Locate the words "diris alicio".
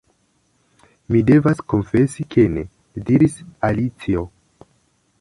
3.13-4.29